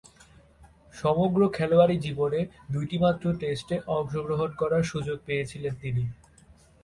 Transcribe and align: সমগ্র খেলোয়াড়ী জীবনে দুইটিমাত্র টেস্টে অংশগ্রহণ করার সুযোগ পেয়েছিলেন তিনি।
সমগ্র 0.93 1.41
খেলোয়াড়ী 1.49 1.95
জীবনে 1.97 2.39
দুইটিমাত্র 2.71 3.25
টেস্টে 3.39 3.75
অংশগ্রহণ 3.97 4.49
করার 4.53 4.83
সুযোগ 4.83 5.17
পেয়েছিলেন 5.25 5.73
তিনি। 5.81 6.03